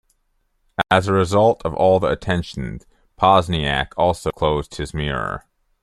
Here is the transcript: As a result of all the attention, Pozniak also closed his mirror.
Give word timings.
As 0.89 1.07
a 1.07 1.13
result 1.13 1.61
of 1.63 1.75
all 1.75 1.99
the 1.99 2.07
attention, 2.07 2.79
Pozniak 3.19 3.89
also 3.97 4.31
closed 4.31 4.73
his 4.73 4.95
mirror. 4.95 5.45